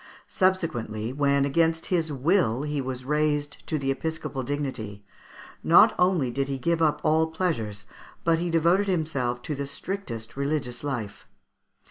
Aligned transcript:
Subsequently, 0.27 1.13
when 1.13 1.45
against 1.45 1.85
his 1.93 2.11
will 2.11 2.63
he 2.63 2.81
was 2.81 3.05
raised 3.05 3.63
to 3.67 3.77
the 3.77 3.91
episcopal 3.91 4.41
dignity, 4.41 5.05
not 5.63 5.93
only 5.99 6.31
did 6.31 6.47
he 6.47 6.57
give 6.57 6.81
up 6.81 6.99
all 7.03 7.27
pleasures, 7.27 7.85
but 8.23 8.39
he 8.39 8.49
devoted 8.49 8.87
himself 8.87 9.43
to 9.43 9.53
the 9.53 9.67
strictest 9.67 10.35
religious 10.35 10.83
life. 10.83 11.27